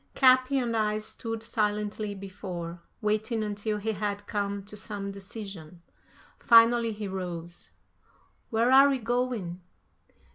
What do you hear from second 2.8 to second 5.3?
waiting until he had come to some